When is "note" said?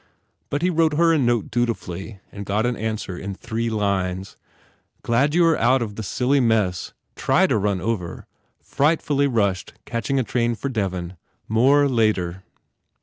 1.19-1.51